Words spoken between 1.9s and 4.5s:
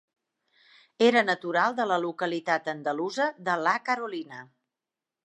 la localitat andalusa de La Carolina.